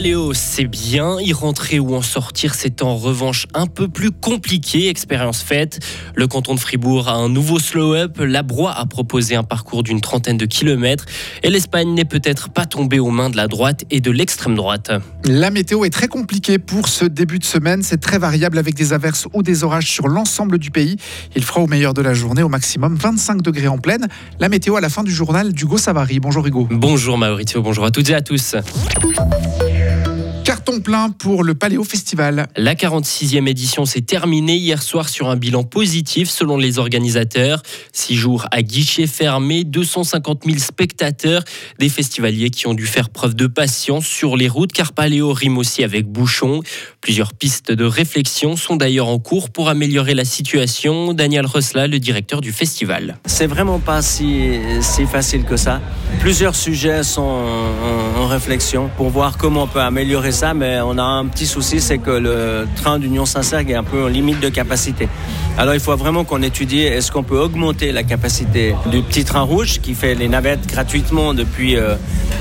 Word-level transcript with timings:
Paléo, 0.00 0.32
c'est 0.32 0.64
bien. 0.64 1.20
Y 1.20 1.34
rentrer 1.34 1.78
ou 1.78 1.94
en 1.94 2.00
sortir, 2.00 2.54
c'est 2.54 2.80
en 2.80 2.96
revanche 2.96 3.46
un 3.52 3.66
peu 3.66 3.86
plus 3.86 4.10
compliqué. 4.10 4.88
Expérience 4.88 5.42
faite. 5.42 5.78
Le 6.14 6.26
canton 6.26 6.54
de 6.54 6.58
Fribourg 6.58 7.06
a 7.06 7.12
un 7.12 7.28
nouveau 7.28 7.58
slow-up. 7.58 8.16
La 8.18 8.42
Broye 8.42 8.72
a 8.72 8.86
proposé 8.86 9.34
un 9.34 9.42
parcours 9.42 9.82
d'une 9.82 10.00
trentaine 10.00 10.38
de 10.38 10.46
kilomètres. 10.46 11.04
Et 11.42 11.50
l'Espagne 11.50 11.92
n'est 11.92 12.06
peut-être 12.06 12.48
pas 12.48 12.64
tombée 12.64 12.98
aux 12.98 13.10
mains 13.10 13.28
de 13.28 13.36
la 13.36 13.46
droite 13.46 13.84
et 13.90 14.00
de 14.00 14.10
l'extrême 14.10 14.54
droite. 14.54 14.90
La 15.26 15.50
météo 15.50 15.84
est 15.84 15.90
très 15.90 16.08
compliquée 16.08 16.58
pour 16.58 16.88
ce 16.88 17.04
début 17.04 17.38
de 17.38 17.44
semaine. 17.44 17.82
C'est 17.82 18.00
très 18.00 18.18
variable 18.18 18.56
avec 18.56 18.74
des 18.74 18.94
averses 18.94 19.28
ou 19.34 19.42
des 19.42 19.64
orages 19.64 19.90
sur 19.90 20.08
l'ensemble 20.08 20.58
du 20.58 20.70
pays. 20.70 20.96
Il 21.36 21.44
fera 21.44 21.60
au 21.60 21.66
meilleur 21.66 21.92
de 21.92 22.00
la 22.00 22.14
journée 22.14 22.42
au 22.42 22.48
maximum 22.48 22.94
25 22.94 23.42
degrés 23.42 23.68
en 23.68 23.76
pleine. 23.76 24.08
La 24.38 24.48
météo 24.48 24.76
à 24.76 24.80
la 24.80 24.88
fin 24.88 25.02
du 25.02 25.12
journal 25.12 25.52
d'Hugo 25.52 25.76
Savary. 25.76 26.20
Bonjour 26.20 26.46
Hugo. 26.46 26.66
Bonjour 26.70 27.18
Maurizio, 27.18 27.60
bonjour 27.60 27.84
à 27.84 27.90
toutes 27.90 28.08
et 28.08 28.14
à 28.14 28.22
tous. 28.22 28.56
Tiens 30.44 30.59
Carton 30.70 30.80
plein 30.82 31.10
pour 31.10 31.42
le 31.42 31.54
Paléo 31.54 31.82
Festival. 31.82 32.46
La 32.56 32.74
46e 32.74 33.48
édition 33.48 33.84
s'est 33.84 34.02
terminée 34.02 34.56
hier 34.56 34.82
soir 34.82 35.08
sur 35.08 35.28
un 35.28 35.36
bilan 35.36 35.64
positif 35.64 36.30
selon 36.30 36.56
les 36.56 36.78
organisateurs. 36.78 37.62
Six 37.92 38.14
jours 38.14 38.46
à 38.52 38.62
guichet 38.62 39.08
fermé, 39.08 39.64
250 39.64 40.44
000 40.44 40.58
spectateurs, 40.58 41.42
des 41.78 41.88
festivaliers 41.88 42.50
qui 42.50 42.68
ont 42.68 42.74
dû 42.74 42.86
faire 42.86 43.10
preuve 43.10 43.34
de 43.34 43.48
patience 43.48 44.06
sur 44.06 44.36
les 44.36 44.48
routes 44.48 44.72
car 44.72 44.92
Paléo 44.92 45.32
rime 45.32 45.58
aussi 45.58 45.82
avec 45.82 46.06
bouchon. 46.06 46.60
Plusieurs 47.00 47.34
pistes 47.34 47.72
de 47.72 47.84
réflexion 47.84 48.56
sont 48.56 48.76
d'ailleurs 48.76 49.08
en 49.08 49.18
cours 49.18 49.50
pour 49.50 49.68
améliorer 49.68 50.14
la 50.14 50.24
situation. 50.24 51.14
Daniel 51.14 51.46
Rosla, 51.46 51.88
le 51.88 51.98
directeur 51.98 52.40
du 52.40 52.52
festival. 52.52 53.18
C'est 53.26 53.48
vraiment 53.48 53.80
pas 53.80 54.02
si, 54.02 54.58
si 54.80 55.04
facile 55.06 55.44
que 55.44 55.56
ça. 55.56 55.80
Plusieurs 56.20 56.54
sujets 56.54 57.02
sont 57.02 57.22
en, 57.22 58.20
en 58.20 58.26
réflexion 58.28 58.90
pour 58.96 59.08
voir 59.08 59.36
comment 59.36 59.64
on 59.64 59.66
peut 59.66 59.80
améliorer 59.80 60.32
ça, 60.32 60.54
mais 60.60 60.78
on 60.82 60.98
a 60.98 61.02
un 61.02 61.26
petit 61.26 61.46
souci, 61.46 61.80
c'est 61.80 61.96
que 61.96 62.10
le 62.10 62.68
train 62.76 62.98
d'Union 62.98 63.24
Saint-Cergue 63.24 63.70
est 63.70 63.76
un 63.76 63.82
peu 63.82 64.04
en 64.04 64.08
limite 64.08 64.40
de 64.40 64.50
capacité. 64.50 65.08
Alors 65.56 65.72
il 65.72 65.80
faut 65.80 65.96
vraiment 65.96 66.24
qu'on 66.24 66.42
étudie 66.42 66.82
est-ce 66.82 67.10
qu'on 67.10 67.22
peut 67.22 67.38
augmenter 67.38 67.92
la 67.92 68.02
capacité 68.02 68.74
du 68.90 69.00
petit 69.00 69.24
train 69.24 69.40
rouge 69.40 69.80
qui 69.80 69.94
fait 69.94 70.14
les 70.14 70.28
navettes 70.28 70.66
gratuitement 70.66 71.32
depuis 71.32 71.76
euh, 71.76 71.94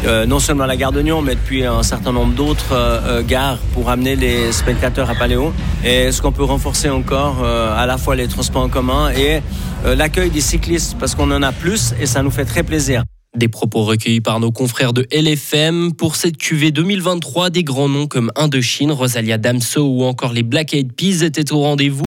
euh, 0.05 0.25
non 0.25 0.39
seulement 0.39 0.65
la 0.65 0.75
gare 0.75 0.91
de 0.91 1.01
Nyon, 1.01 1.21
mais 1.21 1.35
depuis 1.35 1.65
un 1.65 1.81
certain 1.81 2.11
nombre 2.11 2.33
d'autres 2.33 2.73
euh, 2.73 3.23
gares 3.25 3.59
pour 3.73 3.89
amener 3.89 4.17
les 4.17 4.51
spectateurs 4.51 5.09
à 5.09 5.15
Paléo? 5.15 5.53
Et 5.85 6.07
est-ce 6.07 6.21
qu'on 6.21 6.33
peut 6.33 6.43
renforcer 6.43 6.89
encore 6.89 7.45
à 7.45 7.85
la 7.85 7.97
fois 7.97 8.15
les 8.15 8.27
transports 8.27 8.63
en 8.63 8.69
commun 8.69 9.11
et 9.11 9.41
l'accueil 9.85 10.29
des 10.29 10.41
cyclistes? 10.41 10.97
Parce 10.99 11.15
qu'on 11.15 11.31
en 11.31 11.41
a 11.41 11.53
plus 11.53 11.93
et 12.01 12.05
ça 12.05 12.21
nous 12.21 12.31
fait 12.31 12.45
très 12.45 12.63
plaisir. 12.63 13.03
Des 13.37 13.47
propos 13.47 13.83
recueillis 13.83 14.21
par 14.21 14.39
nos 14.39 14.51
confrères 14.51 14.91
de 14.91 15.05
LFM. 15.11 15.93
Pour 15.93 16.15
cette 16.15 16.37
QV 16.37 16.71
2023, 16.71 17.51
des 17.51 17.63
grands 17.63 17.87
noms 17.87 18.07
comme 18.07 18.31
Indochine, 18.35 18.91
Rosalia 18.91 19.37
Damso 19.37 19.85
ou 19.85 20.03
encore 20.03 20.33
les 20.33 20.41
Black 20.41 20.73
Eyed 20.73 20.93
Peas 20.93 21.23
étaient 21.23 21.51
au 21.51 21.59
rendez-vous. 21.59 22.05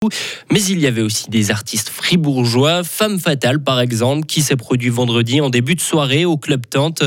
Mais 0.51 0.61
il 0.65 0.81
y 0.81 0.87
avait 0.89 1.01
aussi 1.01 1.31
des 1.31 1.53
artistes 1.53 1.91
fribourgeois, 1.91 2.83
Femme 2.83 3.21
Fatale 3.21 3.63
par 3.63 3.81
exemple, 3.81 4.27
qui 4.27 4.43
s'est 4.43 4.57
produit 4.57 4.89
vendredi 4.89 5.41
en 5.41 5.49
début 5.49 5.77
de 5.77 5.81
soirée 5.81 6.25
au 6.25 6.37
Club 6.37 6.67
Tente. 6.69 7.05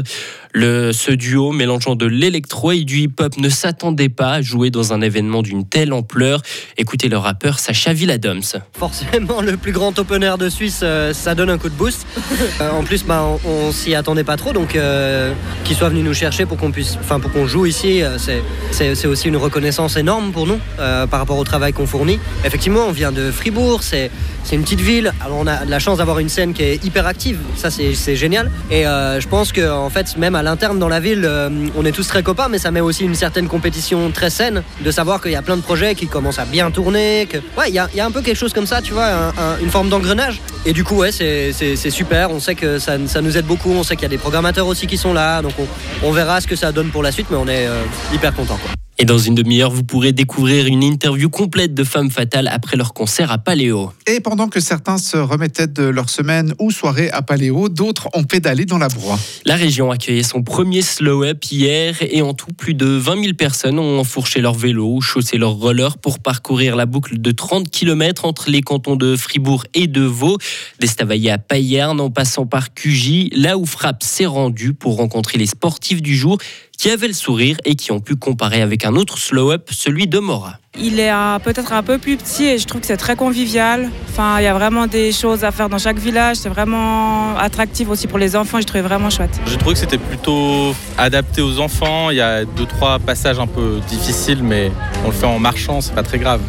Le, 0.58 0.94
ce 0.94 1.12
duo 1.12 1.52
mélangeant 1.52 1.96
de 1.96 2.06
l'électro 2.06 2.72
et 2.72 2.86
du 2.86 3.00
hip-hop 3.00 3.36
ne 3.36 3.50
s'attendait 3.50 4.08
pas 4.08 4.36
à 4.36 4.42
jouer 4.42 4.70
dans 4.70 4.94
un 4.94 5.02
événement 5.02 5.42
d'une 5.42 5.68
telle 5.68 5.92
ampleur. 5.92 6.42
Écoutez 6.78 7.10
le 7.10 7.18
rappeur 7.18 7.60
Sacha 7.60 7.92
Villadoms. 7.92 8.40
Forcément, 8.72 9.42
le 9.42 9.58
plus 9.58 9.74
grand 9.74 10.00
open 10.00 10.24
air 10.24 10.38
de 10.38 10.48
Suisse, 10.48 10.80
euh, 10.82 11.12
ça 11.14 11.36
donne 11.36 11.50
un 11.50 11.58
coup 11.58 11.68
de 11.70 11.76
boost. 11.76 12.08
Euh, 12.62 12.70
en 12.72 12.84
plus, 12.84 13.04
bah, 13.04 13.22
on, 13.46 13.50
on 13.50 13.72
s'y 13.74 13.96
attendait 13.96 14.24
pas 14.24 14.38
trop, 14.38 14.54
donc 14.54 14.76
euh, 14.78 15.34
qu'ils 15.66 15.76
soient 15.76 15.90
venus 15.90 16.06
nous 16.06 16.14
chercher 16.14 16.46
pour 16.46 16.56
qu'on 16.58 16.72
puisse, 16.72 16.96
enfin 17.02 17.20
pour 17.20 17.30
qu'on 17.34 17.48
joue 17.48 17.66
ici, 17.66 18.02
euh, 18.02 18.18
c'est- 18.18 19.06
aussi 19.08 19.28
une 19.28 19.36
reconnaissance 19.36 19.98
énorme 19.98 20.32
pour 20.32 20.48
nous 20.48 20.58
par 20.78 21.20
rapport 21.20 21.38
au 21.38 21.44
travail 21.44 21.74
qu'on 21.74 21.86
fournit. 21.88 22.18
Effectivement, 22.46 22.86
on 22.88 22.92
vient 22.92 23.12
de 23.12 23.30
Fribourg, 23.30 23.84
c'est 23.84 24.10
une 24.54 24.62
petite 24.62 24.80
ville. 24.80 25.12
Alors 25.20 25.38
on 25.38 25.48
a 25.48 25.66
de 25.66 25.70
la 25.72 25.80
chance 25.80 25.98
d'avoir 25.98 26.20
une 26.20 26.30
scène 26.30 26.54
qui 26.54 26.64
est 26.64 26.84
hyper 26.86 27.08
active, 27.08 27.40
ça 27.58 27.70
c'est 27.70 28.16
génial. 28.16 28.50
Et 28.72 28.84
je 28.84 29.28
pense 29.28 29.52
que 29.52 29.70
en 29.70 29.90
fait, 29.90 30.16
même 30.18 30.36
à 30.36 30.44
l'interne 30.46 30.80
dans 30.80 30.88
la 30.88 31.00
ville, 31.00 31.24
euh, 31.26 31.50
on 31.76 31.84
est 31.86 31.92
tous 31.92 32.08
très 32.08 32.24
copains, 32.24 32.48
mais 32.50 32.60
ça 32.60 32.72
met 32.72 32.80
aussi 32.80 33.04
une 33.04 33.16
certaine 33.16 33.48
compétition 33.48 34.12
très 34.12 34.30
saine 34.30 34.64
de 34.80 34.92
savoir 34.92 35.20
qu'il 35.22 35.32
y 35.32 35.36
a 35.36 35.42
plein 35.42 35.58
de 35.58 35.62
projets 35.62 35.96
qui 35.96 36.08
commencent 36.08 36.40
à 36.40 36.46
bien 36.46 36.70
tourner. 36.72 37.28
Que 37.30 37.38
ouais, 37.60 37.70
il 37.70 37.74
y 37.74 37.80
a, 37.80 38.06
un 38.06 38.12
peu 38.12 38.22
quelque 38.22 38.38
chose 38.38 38.54
comme 38.54 38.68
ça, 38.68 38.82
tu 38.82 38.94
vois, 38.94 39.08
un- 39.08 39.28
un- 39.30 39.58
une 39.62 39.70
forme 39.72 39.90
d'engrenage. 39.90 40.40
Et 40.66 40.72
du 40.74 40.84
coup, 40.84 40.96
ouais, 40.98 41.12
c'est 41.12 41.52
super. 41.90 42.30
On 42.32 42.40
sait 42.40 42.56
que 42.56 42.80
ça, 42.80 42.98
nous 42.98 43.38
aide 43.38 43.46
beaucoup. 43.46 43.72
On 43.72 43.84
sait 43.84 43.96
qu'il 43.96 44.04
y 44.04 44.06
a 44.06 44.10
des 44.10 44.18
programmateurs 44.20 44.68
aussi 44.68 44.86
qui 44.88 44.98
sont 44.98 45.14
là, 45.14 45.42
donc 45.42 45.54
on, 45.60 45.68
on 46.08 46.12
verra 46.12 46.40
ce 46.42 46.48
que 46.48 46.56
ça 46.56 46.72
donne 46.72 46.90
pour 46.90 47.02
la 47.04 47.12
suite, 47.12 47.28
mais 47.32 47.38
on 47.38 47.48
est 47.48 47.66
euh, 47.68 47.82
hyper 48.14 48.34
content. 48.34 48.60
Et 48.98 49.04
dans 49.04 49.18
une 49.18 49.36
demi-heure, 49.36 49.72
vous 49.72 49.84
pourrez 49.84 50.14
découvrir 50.14 50.68
une 50.68 50.82
interview 50.82 51.30
complète 51.30 51.74
de 51.74 51.84
Femme 51.84 52.10
Fatale 52.10 52.48
après 52.48 52.78
leur 52.78 52.94
concert 52.94 53.30
à 53.30 53.38
Paléo. 53.38 53.92
Et 54.08 54.22
pendant 54.22 54.48
que 54.48 54.62
certains 54.62 54.98
se 54.98 55.18
remettaient 55.18 55.68
de 55.68 55.84
leur 55.84 56.10
semaine 56.10 56.54
ou 56.60 56.72
soirée 56.72 57.10
à 57.10 57.22
Paléo, 57.22 57.68
d'autres 57.68 58.08
ont 58.14 58.24
pédalé 58.24 58.64
dans 58.64 58.78
la 58.78 58.88
broie. 58.88 59.20
La 59.44 59.58
région 59.58 59.92
accueillait 59.92 60.24
son 60.24 60.44
premier 60.44 60.82
slow-up 60.82 61.44
hier 61.52 61.98
et 62.00 62.22
en 62.22 62.34
tout, 62.34 62.54
plus 62.54 62.74
de 62.74 62.86
20 62.86 63.22
000 63.22 63.34
personnes 63.34 63.80
ont 63.80 64.00
enfourché 64.00 64.40
leur 64.40 64.54
vélo 64.54 64.88
ou 64.88 65.02
chaussé 65.02 65.38
leur 65.38 65.52
roller 65.52 65.98
pour 65.98 66.20
parcourir 66.20 66.78
la 66.78 66.86
boucle 66.86 67.20
de 67.20 67.32
30 67.32 67.70
km 67.70 68.24
entre 68.24 68.50
les 68.50 68.62
cantons 68.62 68.96
de 68.96 69.18
Fribourg 69.18 69.66
et 69.74 69.88
de 69.88 70.04
Vaud, 70.04 70.38
d'Estavayer 70.80 71.32
à 71.32 71.38
Payerne 71.38 72.00
en 72.00 72.12
passant 72.12 72.46
par 72.46 72.74
Cugy, 72.74 73.30
là 73.36 73.58
où 73.58 73.66
Frappe 73.66 74.04
s'est 74.04 74.26
rendu 74.26 74.74
pour 74.74 74.96
rencontrer 74.96 75.38
les 75.38 75.48
sportifs 75.48 76.02
du 76.02 76.16
jour 76.16 76.38
qui 76.78 76.90
avaient 76.90 77.08
le 77.08 77.14
sourire 77.14 77.58
et 77.66 77.76
qui 77.76 77.92
ont 77.92 78.00
pu 78.00 78.16
comparer 78.16 78.62
avec 78.62 78.85
un 78.86 78.96
autre 78.96 79.18
slow-up, 79.18 79.70
celui 79.72 80.08
de 80.08 80.20
Mora. 80.20 80.60
Il 80.78 81.00
est 81.00 81.12
peut-être 81.44 81.72
un 81.72 81.84
peu 81.84 81.98
plus 81.98 82.18
petit 82.18 82.46
et 82.46 82.58
je 82.58 82.68
trouve 82.68 82.82
que 82.82 82.88
c'est 82.88 82.98
très 82.98 83.16
convivial. 83.16 83.90
Enfin, 84.10 84.40
il 84.40 84.44
y 84.44 84.48
a 84.48 84.54
vraiment 84.54 84.88
des 84.88 85.14
choses 85.14 85.46
à 85.46 85.52
faire 85.52 85.70
dans 85.70 85.78
chaque 85.78 85.98
village. 85.98 86.36
C'est 86.36 86.50
vraiment 86.50 87.38
attractif 87.38 87.90
aussi 87.90 88.08
pour 88.08 88.20
les 88.20 88.36
enfants. 88.36 88.60
J'ai 88.60 88.66
trouvé 88.66 88.82
vraiment 88.82 89.10
chouette. 89.10 89.40
J'ai 89.48 89.58
trouvé 89.58 89.74
que 89.74 89.80
c'était 89.80 89.98
plutôt 89.98 90.76
adapté 90.98 91.42
aux 91.42 91.60
enfants. 91.60 92.10
Il 92.10 92.18
y 92.18 92.22
a 92.22 92.44
deux 92.44 92.66
trois 92.66 93.00
passages 93.00 93.40
un 93.40 93.48
peu 93.48 93.80
difficiles, 93.88 94.44
mais 94.44 94.72
on 95.06 95.08
le 95.08 95.14
fait 95.14 95.26
en 95.26 95.40
marchant, 95.40 95.80
c'est 95.80 95.96
pas 95.96 96.04
très 96.04 96.20
grave. 96.20 96.42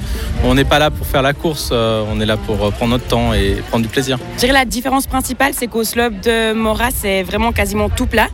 On 0.44 0.54
n'est 0.54 0.64
pas 0.64 0.80
là 0.80 0.90
pour 0.90 1.06
faire 1.06 1.22
la 1.22 1.32
course, 1.32 1.70
euh, 1.72 2.04
on 2.10 2.20
est 2.20 2.26
là 2.26 2.36
pour 2.36 2.64
euh, 2.64 2.70
prendre 2.70 2.92
notre 2.92 3.06
temps 3.06 3.32
et 3.32 3.62
prendre 3.68 3.84
du 3.84 3.88
plaisir. 3.88 4.18
Je 4.34 4.40
dirais 4.40 4.52
la 4.52 4.64
différence 4.64 5.06
principale, 5.06 5.52
c'est 5.54 5.68
qu'au 5.68 5.84
slope 5.84 6.20
de 6.20 6.52
Mora, 6.52 6.88
c'est 6.94 7.22
vraiment 7.22 7.52
quasiment 7.52 7.88
tout 7.88 8.06
plat. 8.06 8.28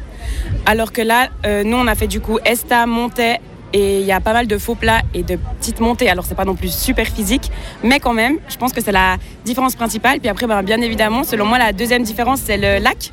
Alors 0.66 0.92
que 0.92 1.02
là, 1.02 1.28
euh, 1.46 1.64
nous, 1.64 1.76
on 1.76 1.86
a 1.86 1.94
fait 1.94 2.06
du 2.06 2.20
coup 2.20 2.38
Esta, 2.44 2.86
Montée. 2.86 3.38
Et 3.72 4.00
il 4.00 4.06
y 4.06 4.12
a 4.12 4.20
pas 4.20 4.32
mal 4.32 4.46
de 4.46 4.58
faux 4.58 4.74
plats 4.74 5.02
et 5.14 5.22
de 5.22 5.38
petites 5.58 5.80
montées. 5.80 6.10
Alors, 6.10 6.26
c'est 6.26 6.34
pas 6.34 6.44
non 6.44 6.54
plus 6.54 6.72
super 6.72 7.06
physique, 7.06 7.50
mais 7.82 8.00
quand 8.00 8.12
même, 8.12 8.38
je 8.48 8.56
pense 8.56 8.72
que 8.72 8.82
c'est 8.82 8.92
la 8.92 9.16
différence 9.44 9.76
principale. 9.76 10.20
Puis 10.20 10.28
après, 10.28 10.46
ben, 10.46 10.62
bien 10.62 10.80
évidemment, 10.80 11.24
selon 11.24 11.46
moi, 11.46 11.58
la 11.58 11.72
deuxième 11.72 12.02
différence, 12.02 12.40
c'est 12.44 12.58
le 12.58 12.82
lac. 12.82 13.10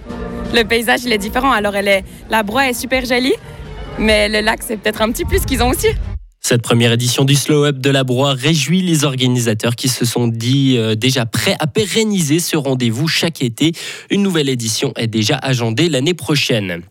Le 0.53 0.63
paysage, 0.63 1.01
il 1.05 1.13
est 1.13 1.17
différent. 1.17 1.51
Alors, 1.51 1.75
elle 1.75 1.87
est, 1.87 2.03
la 2.29 2.43
broie 2.43 2.67
est 2.67 2.73
super 2.73 3.05
jolie, 3.05 3.35
mais 3.97 4.27
le 4.27 4.41
lac, 4.41 4.59
c'est 4.61 4.77
peut-être 4.77 5.01
un 5.01 5.11
petit 5.11 5.25
plus 5.25 5.45
qu'ils 5.45 5.63
ont 5.63 5.69
aussi. 5.69 5.87
Cette 6.41 6.61
première 6.61 6.93
édition 6.93 7.25
du 7.25 7.35
Slow 7.35 7.65
Up 7.65 7.77
de 7.79 7.89
la 7.89 8.03
Broye 8.03 8.33
réjouit 8.33 8.81
les 8.81 9.03
organisateurs 9.03 9.75
qui 9.75 9.89
se 9.89 10.05
sont 10.05 10.27
dit 10.27 10.75
euh, 10.77 10.95
déjà 10.95 11.25
prêts 11.25 11.55
à 11.59 11.67
pérenniser 11.67 12.39
ce 12.39 12.55
rendez-vous 12.55 13.07
chaque 13.07 13.43
été. 13.43 13.73
Une 14.09 14.23
nouvelle 14.23 14.49
édition 14.49 14.93
est 14.95 15.07
déjà 15.07 15.35
agendée 15.35 15.89
l'année 15.89 16.13
prochaine. 16.13 16.81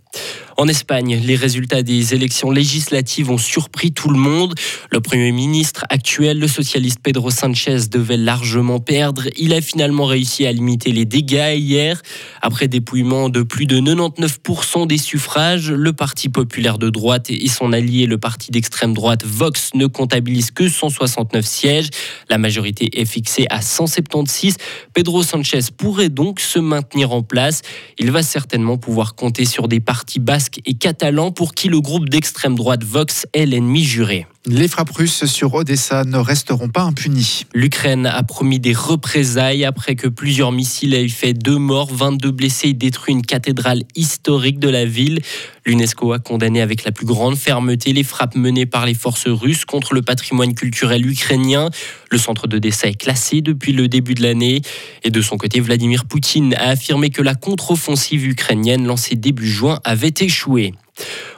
En 0.61 0.67
Espagne, 0.67 1.21
les 1.23 1.37
résultats 1.37 1.85
des 1.85 2.15
élections 2.15 2.51
législatives 2.51 3.31
ont 3.31 3.39
surpris 3.39 3.93
tout 3.93 4.11
le 4.11 4.19
monde. 4.19 4.57
Le 4.91 5.01
Premier 5.01 5.31
ministre 5.31 5.85
actuel, 5.89 6.41
le 6.41 6.49
socialiste 6.49 6.99
Pedro 7.01 7.31
Sanchez, 7.31 7.87
devait 7.89 8.17
largement 8.17 8.81
perdre. 8.81 9.29
Il 9.37 9.55
a 9.55 9.61
finalement 9.61 10.05
réussi 10.05 10.49
à 10.49 10.53
limiter 10.53 10.91
les 10.91 11.05
dégâts 11.05 11.55
hier. 11.57 12.03
Après 12.43 12.67
dépouillement 12.67 13.29
de 13.29 13.45
plus 13.45 13.67
de 13.67 13.79
99% 13.79 14.89
des 14.89 14.99
suffrages, 14.99 15.71
le 15.71 15.93
Parti 15.93 16.29
populaire 16.29 16.79
de 16.79 16.91
droite 16.91 17.31
et 17.31 17.47
son 17.47 17.73
allié, 17.73 18.07
le 18.07 18.19
parti 18.19 18.51
d'extrême 18.51 18.95
droite 18.95 19.25
Vox, 19.25 19.71
ne 19.75 19.87
comptabilisent 19.87 20.51
que 20.51 20.69
169 20.69 21.47
sièges. 21.47 21.91
La 22.29 22.37
majorité 22.37 23.01
est 23.01 23.05
fixée 23.05 23.47
à 23.49 23.63
176. 23.63 24.57
Pedro 24.93 25.23
Sanchez 25.23 25.61
pourrait 25.77 26.09
donc 26.09 26.41
se 26.41 26.59
maintenir 26.59 27.13
en 27.13 27.23
place. 27.23 27.63
Il 28.01 28.11
va 28.11 28.25
certainement 28.25 28.77
pouvoir 28.77 29.15
compter 29.15 29.45
sur 29.45 29.69
des 29.69 29.79
partis 29.79 30.19
basques 30.19 30.48
et 30.65 30.75
catalans 30.75 31.31
pour 31.31 31.55
qui 31.55 31.69
le 31.69 31.81
groupe 31.81 32.09
d'extrême 32.09 32.55
droite 32.55 32.85
Vox 32.85 33.27
est 33.33 33.47
l'ennemi 33.47 33.85
juré. 33.85 34.27
Les 34.51 34.67
frappes 34.67 34.97
russes 34.97 35.27
sur 35.27 35.53
Odessa 35.53 36.05
ne 36.05 36.17
resteront 36.17 36.71
pas 36.71 36.81
impunies. 36.81 37.45
L'Ukraine 37.53 38.07
a 38.07 38.23
promis 38.23 38.59
des 38.59 38.73
représailles 38.73 39.67
après 39.67 39.95
que 39.95 40.09
plusieurs 40.09 40.53
missiles 40.53 40.95
aient 40.95 41.07
fait 41.09 41.35
deux 41.35 41.59
morts, 41.59 41.93
22 41.93 42.31
blessés 42.31 42.69
et 42.69 42.73
détruit 42.73 43.13
une 43.13 43.27
cathédrale 43.27 43.83
historique 43.95 44.59
de 44.59 44.71
la 44.71 44.87
ville. 44.87 45.21
L'UNESCO 45.67 46.15
a 46.15 46.19
condamné 46.19 46.63
avec 46.63 46.85
la 46.85 46.93
plus 46.93 47.05
grande 47.05 47.37
fermeté 47.37 47.93
les 47.93 48.05
frappes 48.05 48.37
menées 48.37 48.65
par 48.65 48.87
les 48.87 48.95
forces 48.95 49.29
russes 49.29 49.67
contre 49.67 49.93
le 49.93 50.01
patrimoine 50.01 50.55
culturel 50.55 51.07
ukrainien. 51.07 51.69
Le 52.11 52.17
centre 52.17 52.47
d'Odessa 52.47 52.89
est 52.89 52.95
classé 52.95 53.43
depuis 53.43 53.75
le 53.75 53.87
début 53.87 54.15
de 54.15 54.23
l'année. 54.23 54.63
Et 55.05 55.11
de 55.11 55.21
son 55.21 55.37
côté, 55.37 55.61
Vladimir 55.61 56.07
Poutine 56.07 56.55
a 56.55 56.71
affirmé 56.71 57.11
que 57.11 57.21
la 57.21 57.35
contre-offensive 57.35 58.27
ukrainienne 58.27 58.87
lancée 58.87 59.15
début 59.15 59.47
juin 59.47 59.79
avait 59.85 60.15
échoué. 60.21 60.73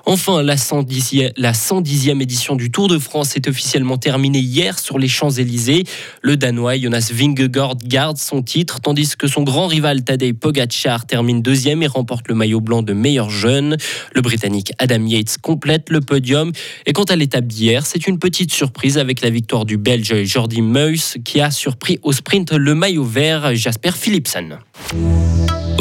Enfin, 0.06 0.42
la 0.42 0.56
110e, 0.56 1.32
la 1.36 1.52
110e 1.52 2.20
édition 2.22 2.56
du 2.56 2.70
Tour 2.70 2.88
de 2.88 2.98
France 2.98 3.36
est 3.36 3.48
officiellement 3.48 3.98
terminée 3.98 4.38
hier 4.40 4.78
sur 4.78 4.98
les 4.98 5.08
Champs-Élysées. 5.08 5.84
Le 6.22 6.36
Danois 6.36 6.78
Jonas 6.78 7.10
Vingegaard 7.12 7.76
garde 7.84 8.16
son 8.16 8.42
titre, 8.42 8.80
tandis 8.80 9.16
que 9.16 9.26
son 9.26 9.42
grand 9.42 9.66
rival 9.66 10.02
Tadej 10.02 10.32
Pogacar 10.32 11.06
termine 11.06 11.42
deuxième 11.42 11.82
et 11.82 11.86
remporte 11.86 12.28
le 12.28 12.34
maillot 12.34 12.60
blanc 12.60 12.82
de 12.82 12.92
meilleur 12.92 13.30
jeune. 13.30 13.76
Le 14.14 14.20
Britannique 14.20 14.72
Adam 14.78 15.04
Yates 15.06 15.38
complète 15.40 15.90
le 15.90 16.00
podium. 16.00 16.52
Et 16.86 16.92
quant 16.92 17.04
à 17.04 17.16
l'étape 17.16 17.46
d'hier, 17.46 17.86
c'est 17.86 18.06
une 18.06 18.18
petite 18.18 18.52
surprise 18.52 18.98
avec 18.98 19.20
la 19.20 19.30
victoire 19.30 19.64
du 19.64 19.76
Belge 19.76 20.24
Jordi 20.24 20.62
Meus 20.62 21.18
qui 21.24 21.40
a 21.40 21.50
surpris 21.50 21.98
au 22.02 22.12
sprint 22.12 22.52
le 22.52 22.74
maillot 22.74 23.04
vert 23.04 23.54
Jasper 23.54 23.92
Philipsen. 23.92 24.58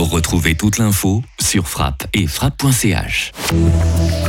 Retrouvez 0.03 0.55
toute 0.55 0.77
l'info 0.77 1.23
sur 1.41 1.67
frappe 1.67 2.07
et 2.13 2.25
frappe.ch. 2.25 3.33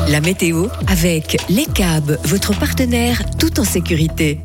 La 0.08 0.20
météo 0.20 0.66
avec 0.88 1.36
Les 1.48 1.66
Cabs, 1.66 2.18
votre 2.24 2.58
partenaire 2.58 3.22
tout 3.38 3.60
en 3.60 3.64
sécurité. 3.64 4.40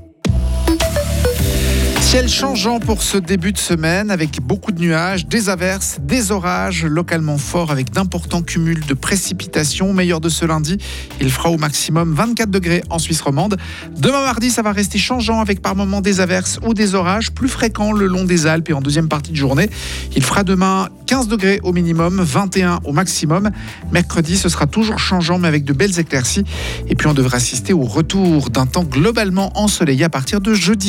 Ciel 2.15 2.29
changeant 2.29 2.79
pour 2.79 3.03
ce 3.03 3.17
début 3.17 3.51
de 3.51 3.57
semaine 3.57 4.09
avec 4.09 4.39
beaucoup 4.39 4.71
de 4.71 4.79
nuages, 4.79 5.27
des 5.27 5.49
averses, 5.49 5.97
des 5.99 6.31
orages 6.31 6.85
localement 6.85 7.37
forts 7.37 7.71
avec 7.71 7.91
d'importants 7.91 8.41
cumuls 8.41 8.85
de 8.85 8.93
précipitations. 8.93 9.91
Meilleur 9.91 10.21
de 10.21 10.29
ce 10.29 10.45
lundi, 10.45 10.77
il 11.19 11.29
fera 11.29 11.49
au 11.49 11.57
maximum 11.57 12.13
24 12.13 12.49
degrés 12.49 12.83
en 12.89 12.99
Suisse 12.99 13.19
romande. 13.19 13.57
Demain 13.97 14.21
mardi, 14.21 14.49
ça 14.49 14.61
va 14.61 14.71
rester 14.71 14.97
changeant 14.97 15.41
avec 15.41 15.61
par 15.61 15.75
moments 15.75 15.99
des 15.99 16.21
averses 16.21 16.57
ou 16.65 16.73
des 16.73 16.95
orages 16.95 17.33
plus 17.33 17.49
fréquents 17.49 17.91
le 17.91 18.07
long 18.07 18.23
des 18.23 18.47
Alpes 18.47 18.69
et 18.69 18.73
en 18.73 18.79
deuxième 18.79 19.09
partie 19.09 19.31
de 19.31 19.35
journée. 19.35 19.69
Il 20.15 20.23
fera 20.23 20.45
demain 20.45 20.87
15 21.07 21.27
degrés 21.27 21.59
au 21.63 21.73
minimum, 21.73 22.21
21 22.21 22.79
au 22.85 22.93
maximum. 22.93 23.51
Mercredi, 23.91 24.37
ce 24.37 24.47
sera 24.47 24.67
toujours 24.67 24.99
changeant 24.99 25.37
mais 25.37 25.49
avec 25.49 25.65
de 25.65 25.73
belles 25.73 25.99
éclaircies. 25.99 26.45
Et 26.87 26.95
puis 26.95 27.07
on 27.07 27.13
devrait 27.13 27.35
assister 27.37 27.73
au 27.73 27.83
retour 27.83 28.51
d'un 28.51 28.67
temps 28.67 28.85
globalement 28.85 29.51
ensoleillé 29.59 30.05
à 30.05 30.09
partir 30.09 30.39
de 30.39 30.53
jeudi. 30.53 30.83